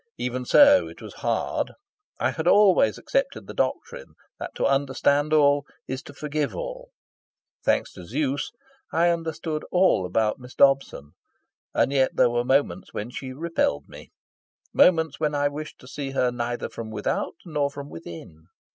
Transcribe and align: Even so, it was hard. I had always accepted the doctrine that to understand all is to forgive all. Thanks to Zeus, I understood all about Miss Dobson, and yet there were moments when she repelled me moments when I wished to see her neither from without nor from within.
Even 0.17 0.45
so, 0.45 0.87
it 0.87 0.99
was 0.99 1.13
hard. 1.21 1.73
I 2.19 2.31
had 2.31 2.47
always 2.47 2.97
accepted 2.97 3.45
the 3.45 3.53
doctrine 3.53 4.15
that 4.39 4.55
to 4.55 4.65
understand 4.65 5.31
all 5.31 5.63
is 5.87 6.01
to 6.01 6.13
forgive 6.15 6.55
all. 6.55 6.89
Thanks 7.63 7.93
to 7.93 8.05
Zeus, 8.07 8.51
I 8.91 9.09
understood 9.11 9.63
all 9.69 10.07
about 10.07 10.39
Miss 10.39 10.55
Dobson, 10.55 11.11
and 11.75 11.91
yet 11.91 12.15
there 12.15 12.31
were 12.31 12.43
moments 12.43 12.95
when 12.95 13.11
she 13.11 13.31
repelled 13.31 13.87
me 13.87 14.11
moments 14.73 15.19
when 15.19 15.35
I 15.35 15.49
wished 15.49 15.77
to 15.81 15.87
see 15.87 16.09
her 16.13 16.31
neither 16.31 16.67
from 16.67 16.89
without 16.89 17.35
nor 17.45 17.69
from 17.69 17.87
within. 17.87 18.47